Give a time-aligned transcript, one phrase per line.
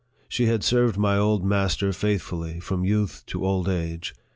[0.27, 4.15] She had served my old master faith fully from youth to old age.